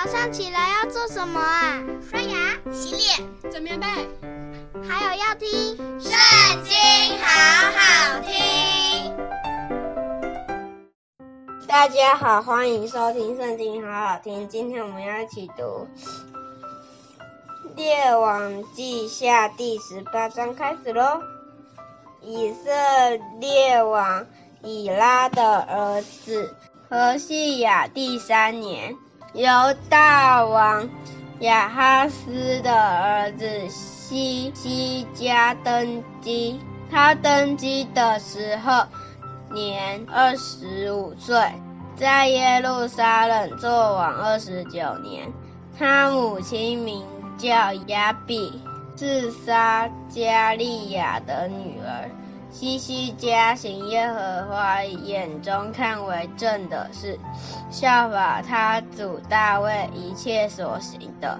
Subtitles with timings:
[0.00, 1.82] 早上起来要做什么啊？
[2.08, 3.86] 刷牙、洗脸、整棉被，
[4.88, 6.12] 还有要听《圣
[6.62, 6.72] 经》，
[7.20, 7.26] 好
[7.72, 8.32] 好听。
[11.66, 14.48] 大家好，欢迎收听《圣经》，好好听。
[14.48, 15.88] 今天我们要一起读
[17.74, 21.20] 《列王记下》第十八章，开始喽。
[22.22, 22.70] 以色
[23.40, 24.24] 列王
[24.62, 26.54] 以拉的儿子
[26.88, 28.96] 何西亚第三年。
[29.34, 29.50] 由
[29.90, 30.88] 大王
[31.40, 36.58] 亚哈斯的儿子希西家登基，
[36.90, 38.86] 他登基的时候
[39.52, 41.52] 年二十五岁，
[41.94, 45.30] 在耶路撒冷做王二十九年。
[45.78, 47.04] 他母亲名
[47.36, 48.60] 叫亚比，
[48.96, 52.10] 是撒迦利亚的女儿。
[52.50, 57.18] 希西家行耶和华眼中看为正的事，
[57.70, 61.38] 效法他祖大卫一切所行的。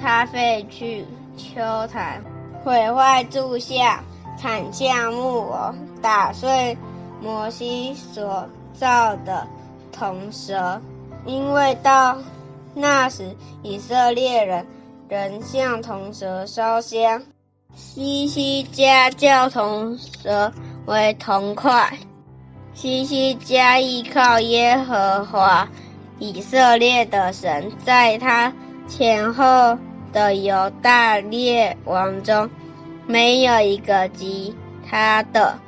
[0.00, 2.22] 他废去丘坛，
[2.64, 4.02] 毁坏柱像，
[4.40, 6.76] 砍下木偶，打碎
[7.22, 9.46] 摩西所造的
[9.92, 10.82] 铜蛇。
[11.24, 12.18] 因为到
[12.74, 14.66] 那时，以色列人
[15.08, 17.22] 仍向铜蛇烧香。
[17.74, 20.52] 西西家叫童蛇
[20.86, 21.92] 为铜块。
[22.72, 25.68] 西西家依靠耶和华
[26.18, 28.52] 以色列的神，在他
[28.86, 29.76] 前后
[30.12, 32.48] 的犹大列王中，
[33.06, 34.54] 没有一个及
[34.88, 35.58] 他的，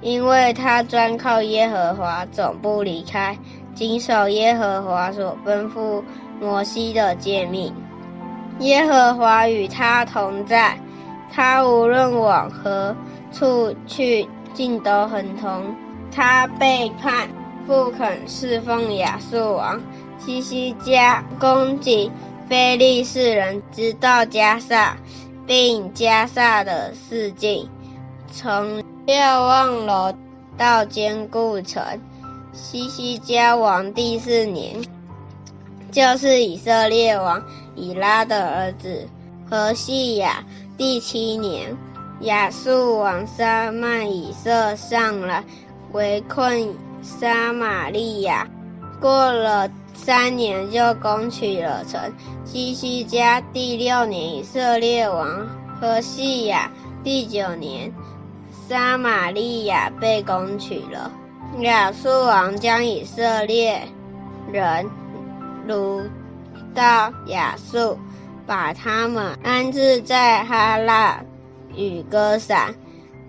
[0.00, 3.38] 因为他专靠耶和华，总不离开，
[3.74, 6.02] 谨守耶和华所吩咐
[6.40, 7.74] 摩西的诫命。
[8.60, 10.78] 耶和华与他同在。
[11.36, 12.96] 他无论往何
[13.30, 15.76] 处去，尽都亨通。
[16.10, 17.28] 他背叛，
[17.66, 19.82] 不肯侍奉亚述王。
[20.18, 22.10] 西西家攻击
[22.48, 24.96] 非利士人，直到迦萨，
[25.46, 27.68] 并迦萨的四境，
[28.32, 30.14] 从瞭望楼
[30.56, 31.82] 到坚固城。
[32.54, 34.80] 西西家王第四年，
[35.92, 37.44] 就是以色列王
[37.74, 39.06] 以拉的儿子
[39.50, 40.42] 何细亚。
[40.76, 41.76] 第七年，
[42.20, 45.42] 亚述王沙曼以色上来
[45.92, 48.46] 围困撒玛利亚，
[49.00, 52.12] 过了三年就攻取了城。
[52.44, 55.46] 希西家第六年，以色列王
[55.80, 56.70] 何细亚
[57.02, 57.94] 第九年，
[58.68, 61.10] 撒玛利亚被攻取了。
[61.60, 63.88] 亚述王将以色列
[64.52, 64.90] 人
[65.66, 66.02] 掳
[66.74, 67.98] 到亚述。
[68.46, 71.24] 把他们安置在哈拉
[71.74, 72.74] 与歌珊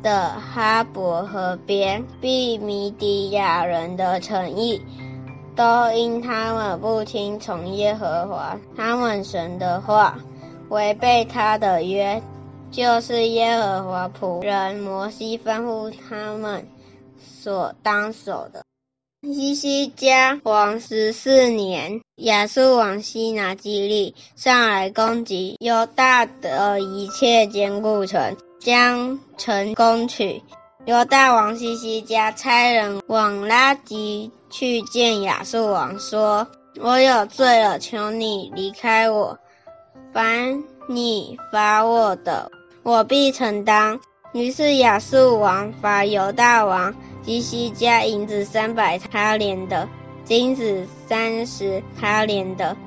[0.03, 4.81] 的哈伯河边，毕米底亚人的诚意，
[5.55, 10.19] 都因他们不听从耶和华他们神的话，
[10.69, 12.21] 违背他的约，
[12.69, 16.67] 就是耶和华仆人摩西吩咐他们
[17.17, 18.66] 所当守的。
[19.33, 30.41] 西西家王十四年，亚述王西拿基利上来攻击犹大的一切坚固城，将城攻取。
[30.85, 36.47] 犹大王西西家差人往拉吉去见亚述王，说
[36.79, 39.37] ：“我有罪了，求你离开我。
[40.13, 42.49] 凡你罚我的，
[42.83, 43.99] 我必承担。”
[44.33, 46.95] 于是亚述王罚犹大王。
[47.23, 49.87] 西西家银子三百他连的，
[50.23, 52.77] 金子三十他连的，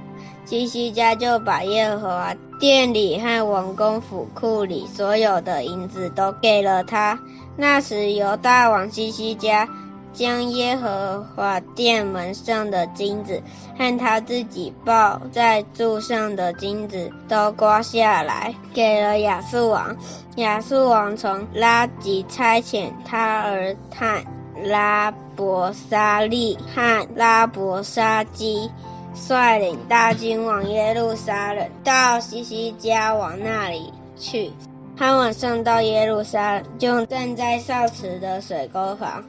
[0.46, 7.18] 西西家就把耶和店里和王公府库里所有的银子都给了他。
[7.56, 9.68] 那时由大王西西家
[10.12, 13.42] 将耶和华殿门上的金子
[13.78, 19.96] 和他自己抱在柱上的金子都刮下来，给了亚述王。
[20.36, 24.24] 亚述王从拉吉差遣他儿探、
[24.64, 28.70] 拉伯沙利和拉伯沙基
[29.14, 34.52] 率领大军往耶路撒冷，到西西家王那里去。
[34.96, 39.24] 他们上到耶路撒冷，就站在少池的水沟旁，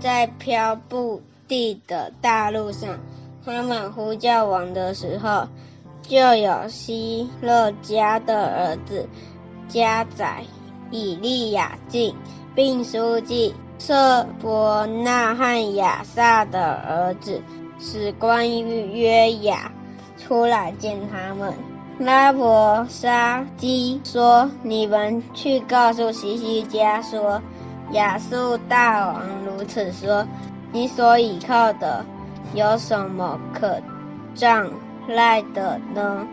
[0.00, 2.98] 在漂布地的大路上。
[3.44, 5.48] 他们呼叫王的时候，
[6.02, 9.08] 就有希勒家的儿子
[9.68, 10.44] 家宰。
[10.90, 12.14] 以利亚敬，
[12.54, 17.42] 并书记瑟伯纳汉亚萨的儿子
[17.80, 18.62] 史官
[18.92, 19.72] 约雅
[20.18, 21.52] 出来见他们。
[21.98, 27.42] 拉伯沙基说：“你们去告诉希西家说，
[27.92, 30.26] 亚述大王如此说：
[30.72, 32.04] 你所倚靠的
[32.54, 33.80] 有什么可
[34.34, 34.70] 仗
[35.08, 36.26] 赖的呢？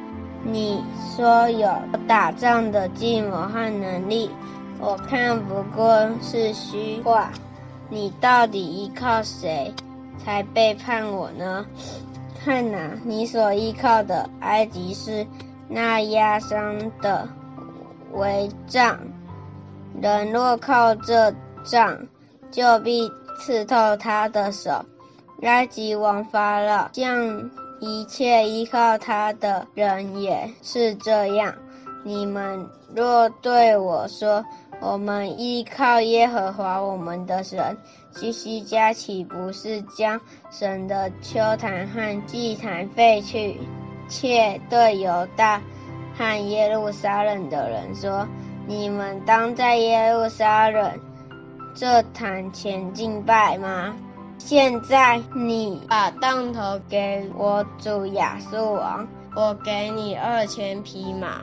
[0.44, 0.84] 你
[1.16, 1.70] 说有
[2.08, 4.32] 打仗的计谋和能力，
[4.80, 7.30] 我看不过是虚话。
[7.90, 9.74] 你到底依靠谁
[10.18, 11.66] 才背叛我呢？
[12.44, 15.28] 看呐、你所依靠的埃及是
[15.68, 17.28] 那压伤的
[18.16, 18.98] 帷帐，
[20.00, 21.34] 人若靠这
[21.64, 22.08] 杖，
[22.52, 24.86] 就必刺透他的手。
[25.42, 27.50] 埃及王法老将。
[27.84, 31.56] 一切依靠他的人也是这样。
[32.04, 34.46] 你们若对我说
[34.80, 37.76] ：“我们依靠耶和华我们的神。”
[38.14, 40.22] 西西家岂不是将
[40.52, 43.60] 神的丘坛和祭坛废去？
[44.08, 45.60] 且对犹大
[46.16, 48.28] 和耶路撒冷的人说
[48.68, 51.00] ：“你们当在耶路撒冷
[51.76, 53.96] 这坛前敬拜吗？”
[54.44, 61.42] 现在你把当头给我主亚述王，我给你二千匹马，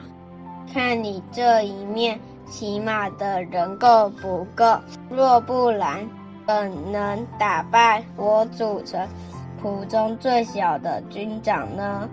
[0.75, 4.81] 看你这一面骑马的人够不够？
[5.09, 6.09] 若不然，
[6.45, 9.09] 怎能打败我主臣
[9.63, 12.09] 仆中最小的军长呢？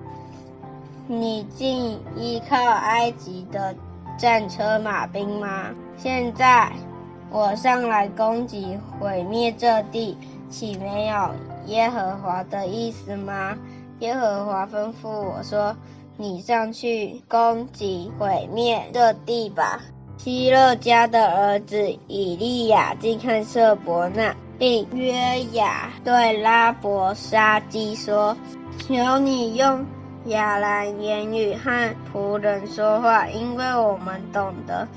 [1.08, 3.76] 你竟依靠埃及的
[4.18, 5.70] 战车马兵吗？
[5.98, 6.72] 现在
[7.30, 10.18] 我上来攻击毁灭这地。
[10.48, 11.32] 岂没有
[11.66, 13.58] 耶和华的意思吗？
[14.00, 15.76] 耶和华吩咐我说
[16.18, 19.82] ：“你上去攻击毁灭这地吧。”
[20.18, 28.38] 希勒家的儿子以利亚敬看舍伯那，并约雅对拉伯沙基说
[28.88, 29.86] ：“求你用
[30.26, 34.88] 亚兰言语和仆人说话，因为我们懂得；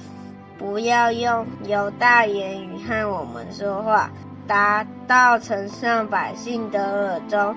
[0.58, 4.10] 不要用犹大言语和我们说话。”
[4.48, 7.54] 达到城上百姓的耳中，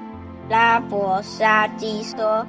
[0.50, 2.46] 拉伯沙基说：“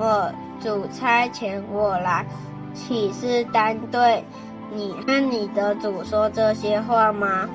[0.00, 2.24] 我主差遣我来，
[2.72, 4.24] 岂是单对
[4.72, 7.46] 你和你的主说这些话吗？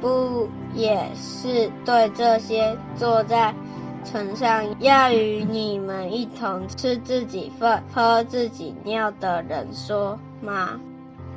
[0.00, 3.52] 不也是对这些坐在
[4.06, 10.80] 城上要与你们一同吃自己粪、喝自己尿的人说吗？”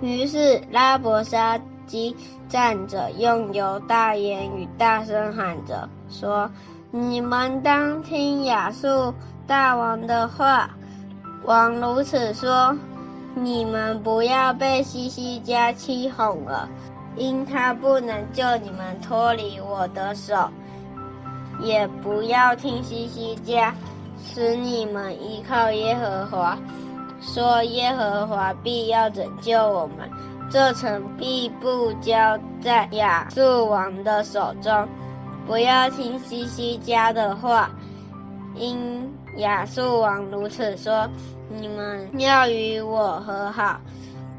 [0.01, 1.59] 于是拉伯沙。
[1.89, 2.15] 基
[2.47, 6.51] 站着，用犹大言语大声喊着说
[6.93, 9.15] ：“你们当听亚述
[9.47, 10.69] 大王的话。
[11.45, 12.77] 王如此说：
[13.33, 16.69] 你们不要被西西家欺哄了，
[17.15, 20.51] 因他不能救你们脱离我的手；
[21.61, 23.75] 也不要听西西家
[24.23, 26.57] 使你们依靠耶和华，
[27.21, 30.09] 说耶和华必要拯救我们。”
[30.51, 34.87] 这城必不交在亚述王的手中，
[35.45, 37.69] 不要听西西家的话，
[38.55, 41.07] 因亚述王如此说：
[41.55, 43.79] 你们要与我和好，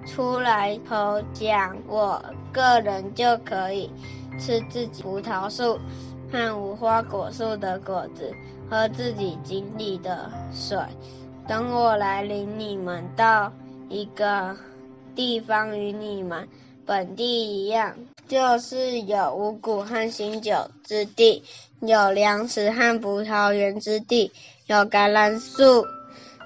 [0.04, 2.20] 出来投降我
[2.52, 3.88] 个人就可以
[4.36, 5.78] 吃自己葡萄树
[6.32, 8.32] 和无花果树的果子，
[8.70, 10.78] 喝自己井里的水。
[11.48, 13.52] 等我来领你们到
[13.88, 14.56] 一个。
[15.16, 16.48] 地方与你们
[16.86, 17.96] 本地一样，
[18.28, 21.42] 就是有五谷和新酒之地，
[21.80, 24.30] 有粮食和葡萄园之地，
[24.66, 25.84] 有橄榄树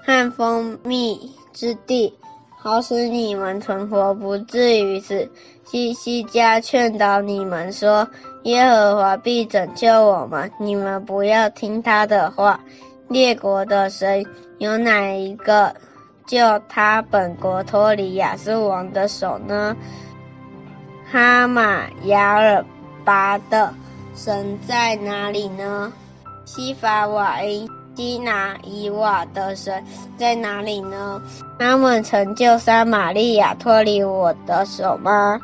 [0.03, 2.15] 和蜂蜜之地，
[2.57, 5.31] 好使你们存活，不至于死。
[5.67, 8.09] 西西家劝导你们说
[8.45, 12.61] ：“耶和华必拯救我们，你们不要听他的话。
[13.09, 14.25] 列国的神
[14.59, 15.75] 有哪一个？”
[16.27, 19.77] 救他本国脱离亚述王的手呢？
[21.13, 22.65] 哈马亚尔
[23.05, 23.75] 巴的
[24.15, 25.93] 神在哪里呢？
[26.47, 29.85] 西法瓦因基拿伊瓦的神
[30.17, 31.21] 在哪里呢？
[31.59, 35.41] 他们曾救撒玛利亚脱离我的手吗？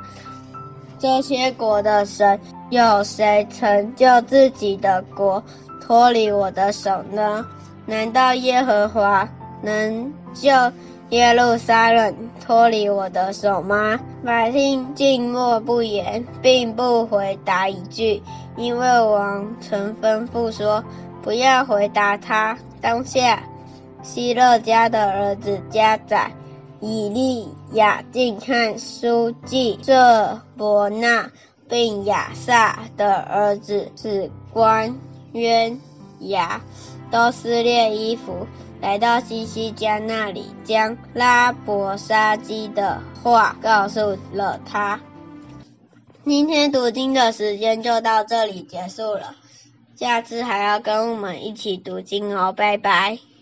[0.98, 2.40] 这些国的神
[2.70, 5.42] 有谁曾救自己的国
[5.82, 7.44] 脱离我的手呢？
[7.84, 9.28] 难道耶和华
[9.60, 10.50] 能救
[11.08, 13.98] 耶路撒冷脱离我的手吗？
[14.24, 18.22] 百姓静默不言，并不回答一句，
[18.56, 20.84] 因为王曾吩咐说
[21.22, 23.42] ：“不要回答他。”当下，
[24.04, 26.30] 希勒家的儿子加宰、
[26.78, 31.30] 以利亚敬看书记这伯纳，
[31.70, 34.98] 并亚萨的儿子史官
[35.32, 35.80] 渊
[36.18, 36.60] 雅，
[37.10, 38.46] 都撕裂衣服。
[38.80, 45.00] 来到西西家那里，将拉伯沙基的话告诉了他。
[46.24, 49.36] 今天读经的时间就到这里结束了，
[49.96, 53.18] 下次还要跟我们一起读经哦，拜拜。